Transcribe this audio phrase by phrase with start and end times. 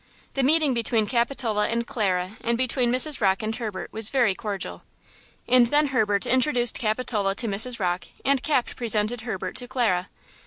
[0.33, 3.21] The meeting between Capitola and Clara and between Mrs.
[3.21, 4.81] Rocke and Herbert was very cordial.
[5.47, 7.79] And then Herbert introduced Capitola to Mrs.
[7.79, 10.09] Rocke and Cap presented Herbert to Clara.